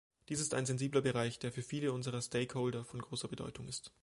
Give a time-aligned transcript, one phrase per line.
[0.29, 3.91] Dies ist ein sensibler Bereich, der für viele unserer Stakeholder von großer Bedeutung ist.